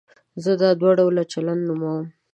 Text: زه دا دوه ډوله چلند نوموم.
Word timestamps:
زه 0.43 0.51
دا 0.61 0.69
دوه 0.79 0.91
ډوله 0.99 1.23
چلند 1.31 1.61
نوموم. 1.69 2.05